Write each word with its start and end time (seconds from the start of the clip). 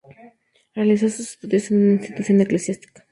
Realizó 0.73 1.07
sus 1.09 1.29
estudios 1.29 1.69
en 1.69 1.77
una 1.83 1.93
institución 2.01 2.41
eclesiástica. 2.41 3.07